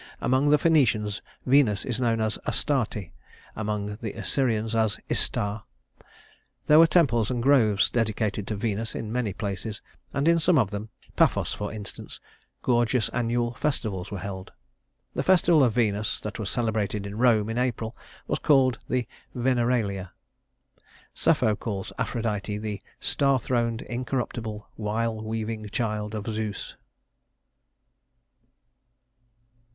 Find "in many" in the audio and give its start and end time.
8.95-9.31